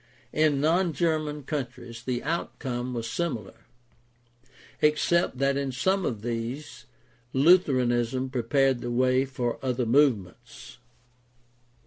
[0.33, 3.53] In non German coun tries the outcome was similar,
[4.81, 6.87] except that in some of these
[7.33, 10.79] Lutheranism prepared the way for other movements.